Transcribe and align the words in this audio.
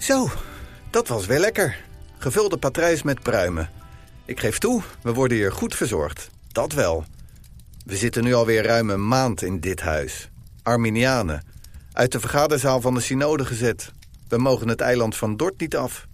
Zo, 0.00 0.28
dat 0.90 1.08
was 1.08 1.26
weer 1.26 1.38
lekker. 1.38 1.84
Gevulde 2.18 2.56
patrijs 2.56 3.02
met 3.02 3.22
pruimen. 3.22 3.70
Ik 4.24 4.40
geef 4.40 4.58
toe, 4.58 4.82
we 5.02 5.12
worden 5.12 5.36
hier 5.36 5.52
goed 5.52 5.74
verzorgd. 5.74 6.30
Dat 6.48 6.72
wel. 6.72 7.04
We 7.84 7.96
zitten 7.96 8.24
nu 8.24 8.34
alweer 8.34 8.64
ruim 8.64 8.90
een 8.90 9.08
maand 9.08 9.42
in 9.42 9.60
dit 9.60 9.80
huis. 9.80 10.30
Arminianen. 10.62 11.44
Uit 11.92 12.12
de 12.12 12.20
vergaderzaal 12.20 12.80
van 12.80 12.94
de 12.94 13.00
synode 13.00 13.44
gezet. 13.44 13.92
We 14.28 14.36
mogen 14.36 14.68
het 14.68 14.80
eiland 14.80 15.16
van 15.16 15.36
Dort 15.36 15.60
niet 15.60 15.76
af. 15.76 16.06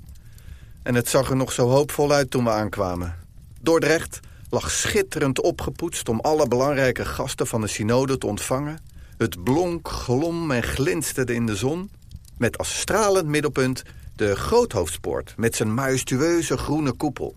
En 0.83 0.95
het 0.95 1.09
zag 1.09 1.31
er 1.31 1.37
nog 1.37 1.53
zo 1.53 1.69
hoopvol 1.69 2.13
uit 2.13 2.31
toen 2.31 2.45
we 2.45 2.51
aankwamen. 2.51 3.15
Dordrecht 3.61 4.21
lag 4.51 4.71
schitterend 4.71 5.41
opgepoetst 5.41 6.09
om 6.09 6.21
alle 6.21 6.49
belangrijke 6.49 7.05
gasten 7.05 7.47
van 7.47 7.61
de 7.61 7.67
synode 7.67 8.19
te 8.19 8.27
ontvangen. 8.27 8.79
Het 9.19 9.45
blonk, 9.45 9.89
glom 9.89 10.51
en 10.51 10.63
glinsterde 10.63 11.35
in 11.35 11.47
de 11.47 11.57
zon. 11.57 11.91
Met 12.39 12.59
als 12.59 12.79
stralend 12.79 13.27
middelpunt 13.27 13.83
de 14.17 14.37
Groothoofdspoort 14.37 15.35
met 15.37 15.57
zijn 15.57 15.75
majestueuze 15.75 16.57
groene 16.57 16.93
koepel. 16.93 17.35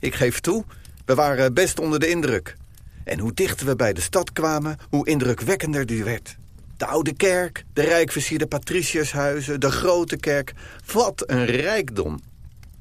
Ik 0.00 0.14
geef 0.14 0.40
toe, 0.40 0.64
we 1.04 1.14
waren 1.14 1.54
best 1.54 1.80
onder 1.80 2.00
de 2.00 2.08
indruk. 2.08 2.56
En 3.04 3.18
hoe 3.18 3.34
dichter 3.34 3.66
we 3.66 3.76
bij 3.76 3.92
de 3.92 4.00
stad 4.00 4.32
kwamen, 4.32 4.78
hoe 4.90 5.08
indrukwekkender 5.08 5.86
die 5.86 6.04
werd. 6.04 6.36
De 6.76 6.86
oude 6.86 7.12
kerk, 7.12 7.64
de 7.72 7.82
rijk 7.82 8.12
versierde 8.12 8.46
patriciërshuizen, 8.46 9.60
de 9.60 9.70
grote 9.70 10.16
kerk. 10.16 10.54
Wat 10.92 11.22
een 11.26 11.44
rijkdom. 11.44 12.20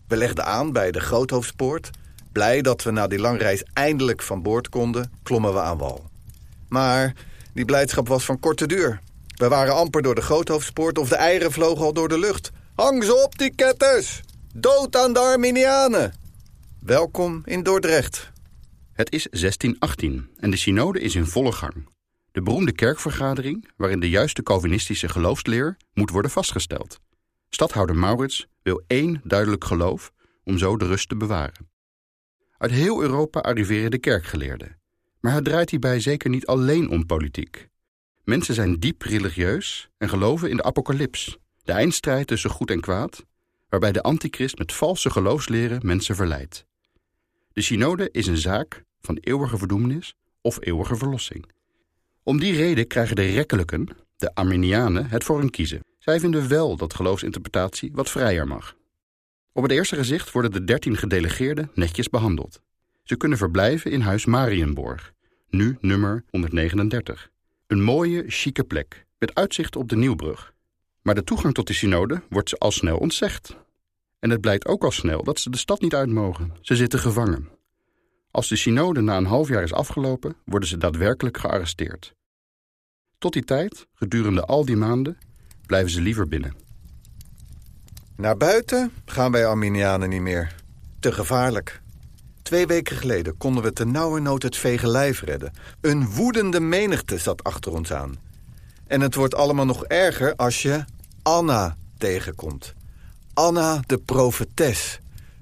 We 0.07 0.17
legden 0.17 0.45
aan 0.45 0.71
bij 0.71 0.91
de 0.91 0.99
Groothoofdspoort. 0.99 1.89
Blij 2.31 2.61
dat 2.61 2.83
we 2.83 2.91
na 2.91 3.07
die 3.07 3.19
langreis 3.19 3.63
eindelijk 3.73 4.21
van 4.21 4.41
boord 4.41 4.69
konden, 4.69 5.11
klommen 5.23 5.53
we 5.53 5.61
aan 5.61 5.77
wal. 5.77 6.09
Maar 6.67 7.13
die 7.53 7.65
blijdschap 7.65 8.07
was 8.07 8.25
van 8.25 8.39
korte 8.39 8.67
duur. 8.67 8.99
We 9.35 9.47
waren 9.47 9.75
amper 9.75 10.01
door 10.01 10.15
de 10.15 10.21
Groothoofdspoort 10.21 10.97
of 10.97 11.09
de 11.09 11.15
eieren 11.15 11.51
vlogen 11.51 11.85
al 11.85 11.93
door 11.93 12.09
de 12.09 12.19
lucht. 12.19 12.51
Hang 12.75 13.03
ze 13.03 13.23
op, 13.23 13.37
die 13.37 13.55
ketters! 13.55 14.21
Dood 14.53 14.95
aan 14.95 15.13
de 15.13 15.19
Arminianen! 15.19 16.13
Welkom 16.79 17.41
in 17.45 17.63
Dordrecht. 17.63 18.31
Het 18.93 19.11
is 19.11 19.27
1618 19.29 20.29
en 20.39 20.49
de 20.51 20.57
synode 20.57 20.99
is 20.99 21.15
in 21.15 21.25
volle 21.25 21.51
gang. 21.51 21.89
De 22.31 22.41
beroemde 22.41 22.71
kerkvergadering, 22.71 23.69
waarin 23.77 23.99
de 23.99 24.09
juiste 24.09 24.43
Calvinistische 24.43 25.09
geloofsleer 25.09 25.77
moet 25.93 26.09
worden 26.09 26.31
vastgesteld. 26.31 26.99
Stadhouder 27.49 27.95
Maurits 27.95 28.47
wil 28.61 28.83
één 28.87 29.21
duidelijk 29.23 29.63
geloof 29.63 30.11
om 30.43 30.57
zo 30.57 30.77
de 30.77 30.85
rust 30.85 31.09
te 31.09 31.15
bewaren. 31.15 31.69
Uit 32.57 32.71
heel 32.71 33.01
Europa 33.01 33.39
arriveren 33.39 33.91
de 33.91 33.97
kerkgeleerden. 33.97 34.79
Maar 35.19 35.33
het 35.33 35.43
draait 35.43 35.69
hierbij 35.69 35.99
zeker 35.99 36.29
niet 36.29 36.45
alleen 36.45 36.89
om 36.89 37.05
politiek. 37.05 37.67
Mensen 38.25 38.53
zijn 38.53 38.79
diep 38.79 39.01
religieus 39.01 39.89
en 39.97 40.09
geloven 40.09 40.49
in 40.49 40.57
de 40.57 40.63
apocalyps, 40.63 41.37
de 41.63 41.71
eindstrijd 41.71 42.27
tussen 42.27 42.49
goed 42.49 42.71
en 42.71 42.79
kwaad, 42.79 43.25
waarbij 43.69 43.91
de 43.91 44.01
antichrist 44.01 44.57
met 44.57 44.73
valse 44.73 45.09
geloofsleren 45.09 45.79
mensen 45.83 46.15
verleidt. 46.15 46.65
De 47.53 47.61
synode 47.61 48.09
is 48.11 48.27
een 48.27 48.37
zaak 48.37 48.83
van 49.01 49.17
eeuwige 49.21 49.57
verdoemenis 49.57 50.15
of 50.41 50.57
eeuwige 50.59 50.95
verlossing. 50.95 51.45
Om 52.23 52.39
die 52.39 52.55
reden 52.55 52.87
krijgen 52.87 53.15
de 53.15 53.25
rekkelijken, 53.25 53.87
de 54.15 54.35
Arminianen, 54.35 55.09
het 55.09 55.23
voor 55.23 55.39
hun 55.39 55.49
kiezen. 55.49 55.79
Zij 55.99 56.19
vinden 56.19 56.47
wel 56.47 56.77
dat 56.77 56.93
geloofsinterpretatie 56.93 57.91
wat 57.93 58.09
vrijer 58.09 58.47
mag. 58.47 58.75
Op 59.51 59.63
het 59.63 59.71
eerste 59.71 59.95
gezicht 59.95 60.31
worden 60.31 60.51
de 60.51 60.63
dertien 60.63 60.97
gedelegeerden 60.97 61.71
netjes 61.73 62.09
behandeld. 62.09 62.61
Ze 63.03 63.15
kunnen 63.15 63.37
verblijven 63.37 63.91
in 63.91 64.01
huis 64.01 64.25
Marienborg, 64.25 65.13
nu 65.49 65.77
nummer 65.81 66.23
139. 66.29 67.33
Een 67.67 67.83
mooie, 67.83 68.23
chique 68.27 68.63
plek, 68.63 69.05
met 69.17 69.35
uitzicht 69.35 69.75
op 69.75 69.89
de 69.89 69.95
Nieuwbrug. 69.95 70.53
Maar 71.01 71.15
de 71.15 71.23
toegang 71.23 71.53
tot 71.53 71.67
de 71.67 71.73
synode 71.73 72.21
wordt 72.29 72.49
ze 72.49 72.57
al 72.57 72.71
snel 72.71 72.97
ontzegd. 72.97 73.57
En 74.19 74.29
het 74.29 74.41
blijkt 74.41 74.65
ook 74.65 74.83
al 74.83 74.91
snel 74.91 75.23
dat 75.23 75.39
ze 75.39 75.49
de 75.49 75.57
stad 75.57 75.81
niet 75.81 75.95
uit 75.95 76.09
mogen. 76.09 76.53
Ze 76.61 76.75
zitten 76.75 76.99
gevangen. 76.99 77.49
Als 78.31 78.47
de 78.47 78.55
synode 78.55 79.01
na 79.01 79.17
een 79.17 79.25
half 79.25 79.47
jaar 79.47 79.63
is 79.63 79.73
afgelopen, 79.73 80.35
worden 80.45 80.69
ze 80.69 80.77
daadwerkelijk 80.77 81.37
gearresteerd. 81.37 82.13
Tot 83.17 83.33
die 83.33 83.43
tijd, 83.43 83.87
gedurende 83.93 84.45
al 84.45 84.65
die 84.65 84.75
maanden, 84.75 85.17
blijven 85.65 85.91
ze 85.91 86.01
liever 86.01 86.27
binnen. 86.27 86.55
Naar 88.15 88.37
buiten 88.37 88.91
gaan 89.05 89.31
wij 89.31 89.45
Arminianen 89.45 90.09
niet 90.09 90.21
meer. 90.21 90.55
Te 90.99 91.11
gevaarlijk. 91.11 91.81
Twee 92.45 92.67
weken 92.67 92.95
geleden 92.95 93.37
konden 93.37 93.63
we 93.63 93.73
te 93.73 93.85
nauwernood 93.85 94.43
het 94.43 94.57
vege 94.57 94.87
lijf 94.87 95.21
redden. 95.21 95.53
Een 95.81 96.09
woedende 96.09 96.59
menigte 96.59 97.17
zat 97.17 97.43
achter 97.43 97.73
ons 97.73 97.93
aan. 97.93 98.17
En 98.87 99.01
het 99.01 99.15
wordt 99.15 99.35
allemaal 99.35 99.65
nog 99.65 99.85
erger 99.85 100.35
als 100.35 100.61
je 100.61 100.83
Anna 101.21 101.77
tegenkomt. 101.97 102.73
Anna 103.33 103.79
de 103.85 103.97
profetes. 103.97 104.99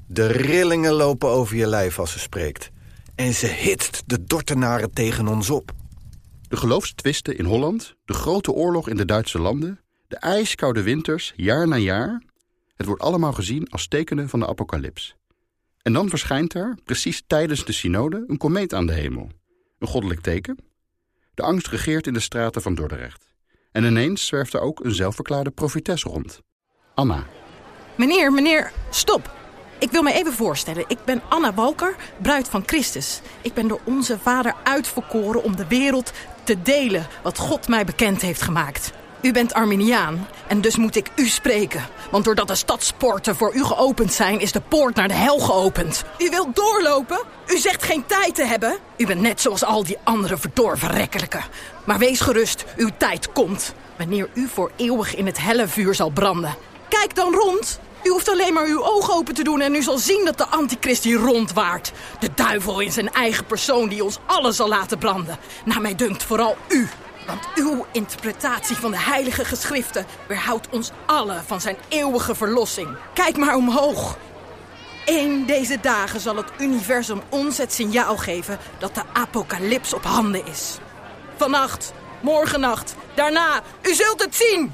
De 0.07 0.27
rillingen 0.27 0.93
lopen 0.93 1.29
over 1.29 1.55
je 1.55 1.67
lijf 1.67 1.99
als 1.99 2.11
ze 2.11 2.19
spreekt. 2.19 2.71
En 3.15 3.33
ze 3.33 3.47
hitst 3.47 4.03
de 4.05 4.23
Dortenaren 4.23 4.93
tegen 4.93 5.27
ons 5.27 5.49
op. 5.49 5.71
De 6.47 6.57
geloofstwisten 6.57 7.37
in 7.37 7.45
Holland, 7.45 7.95
de 8.05 8.13
grote 8.13 8.51
oorlog 8.51 8.89
in 8.89 8.97
de 8.97 9.05
Duitse 9.05 9.39
landen... 9.39 9.79
de 10.07 10.17
ijskoude 10.17 10.81
winters, 10.81 11.33
jaar 11.35 11.67
na 11.67 11.77
jaar... 11.77 12.23
het 12.75 12.85
wordt 12.85 13.01
allemaal 13.01 13.33
gezien 13.33 13.69
als 13.69 13.87
tekenen 13.87 14.29
van 14.29 14.39
de 14.39 14.47
apocalyps. 14.47 15.15
En 15.83 15.93
dan 15.93 16.09
verschijnt 16.09 16.53
er, 16.53 16.77
precies 16.83 17.23
tijdens 17.27 17.65
de 17.65 17.71
synode, 17.71 18.23
een 18.27 18.37
komeet 18.37 18.73
aan 18.73 18.85
de 18.85 18.93
hemel. 18.93 19.29
Een 19.79 19.87
goddelijk 19.87 20.21
teken. 20.21 20.57
De 21.33 21.41
angst 21.41 21.67
regeert 21.67 22.07
in 22.07 22.13
de 22.13 22.19
straten 22.19 22.61
van 22.61 22.75
Dordrecht. 22.75 23.33
En 23.71 23.83
ineens 23.83 24.25
zwerft 24.25 24.53
er 24.53 24.59
ook 24.59 24.83
een 24.83 24.93
zelfverklaarde 24.93 25.51
profetes 25.51 26.03
rond. 26.03 26.41
Anna. 26.95 27.25
Meneer, 27.97 28.31
meneer, 28.31 28.71
stop. 28.89 29.31
Ik 29.79 29.91
wil 29.91 30.01
me 30.01 30.13
even 30.13 30.33
voorstellen. 30.33 30.85
Ik 30.87 31.03
ben 31.05 31.21
Anna 31.29 31.53
Walker, 31.53 31.95
bruid 32.21 32.49
van 32.49 32.63
Christus. 32.65 33.21
Ik 33.41 33.53
ben 33.53 33.67
door 33.67 33.81
onze 33.83 34.19
vader 34.19 34.55
uitverkoren 34.63 35.43
om 35.43 35.55
de 35.55 35.67
wereld 35.67 36.11
te 36.43 36.61
delen 36.61 37.07
wat 37.23 37.37
God 37.37 37.67
mij 37.67 37.85
bekend 37.85 38.21
heeft 38.21 38.41
gemaakt. 38.41 38.93
U 39.23 39.31
bent 39.31 39.53
Arminiaan 39.53 40.27
en 40.47 40.61
dus 40.61 40.75
moet 40.75 40.95
ik 40.95 41.09
u 41.15 41.27
spreken. 41.27 41.87
Want 42.11 42.25
doordat 42.25 42.47
de 42.47 42.55
stadspoorten 42.55 43.35
voor 43.35 43.55
u 43.55 43.63
geopend 43.63 44.13
zijn, 44.13 44.39
is 44.39 44.51
de 44.51 44.61
poort 44.61 44.95
naar 44.95 45.07
de 45.07 45.13
hel 45.13 45.39
geopend. 45.39 46.03
U 46.17 46.29
wilt 46.29 46.55
doorlopen? 46.55 47.21
U 47.47 47.57
zegt 47.57 47.83
geen 47.83 48.05
tijd 48.05 48.35
te 48.35 48.43
hebben? 48.43 48.77
U 48.97 49.05
bent 49.05 49.21
net 49.21 49.41
zoals 49.41 49.63
al 49.63 49.83
die 49.83 49.97
andere 50.03 50.37
verdorven 50.37 50.89
rekkelijken. 50.89 51.43
Maar 51.83 51.97
wees 51.97 52.19
gerust, 52.19 52.65
uw 52.77 52.89
tijd 52.97 53.31
komt. 53.31 53.73
Wanneer 53.97 54.29
u 54.33 54.47
voor 54.53 54.71
eeuwig 54.75 55.15
in 55.15 55.25
het 55.25 55.41
hellevuur 55.41 55.95
zal 55.95 56.09
branden. 56.09 56.55
Kijk 56.89 57.15
dan 57.15 57.33
rond. 57.33 57.79
U 58.03 58.09
hoeft 58.09 58.29
alleen 58.29 58.53
maar 58.53 58.65
uw 58.65 58.83
ogen 58.83 59.13
open 59.13 59.33
te 59.33 59.43
doen 59.43 59.61
en 59.61 59.75
u 59.75 59.81
zal 59.81 59.97
zien 59.97 60.25
dat 60.25 60.37
de 60.37 60.47
antichrist 60.47 61.03
hier 61.03 61.19
rondwaart. 61.19 61.91
De 62.19 62.29
duivel 62.35 62.79
in 62.79 62.91
zijn 62.91 63.13
eigen 63.13 63.45
persoon 63.45 63.89
die 63.89 64.03
ons 64.03 64.19
allen 64.25 64.53
zal 64.53 64.67
laten 64.67 64.97
branden. 64.97 65.37
Naar 65.65 65.81
mij 65.81 65.95
dunkt 65.95 66.23
vooral 66.23 66.57
u. 66.67 66.89
Want 67.27 67.47
uw 67.55 67.85
interpretatie 67.91 68.75
van 68.75 68.91
de 68.91 68.99
heilige 68.99 69.45
geschriften 69.45 70.05
weerhoudt 70.27 70.69
ons 70.69 70.91
allen 71.05 71.43
van 71.43 71.61
zijn 71.61 71.77
eeuwige 71.87 72.35
verlossing. 72.35 72.97
Kijk 73.13 73.37
maar 73.37 73.55
omhoog. 73.55 74.17
Eén 75.05 75.45
deze 75.45 75.79
dagen 75.81 76.19
zal 76.19 76.35
het 76.35 76.51
universum 76.59 77.21
ons 77.29 77.57
het 77.57 77.73
signaal 77.73 78.17
geven 78.17 78.59
dat 78.77 78.95
de 78.95 79.01
apocalyps 79.13 79.93
op 79.93 80.03
handen 80.03 80.45
is. 80.45 80.77
Vannacht, 81.35 81.93
morgennacht, 82.21 82.95
daarna, 83.13 83.61
u 83.81 83.93
zult 83.93 84.21
het 84.21 84.35
zien! 84.35 84.73